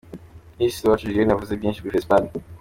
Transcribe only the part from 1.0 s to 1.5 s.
Julienne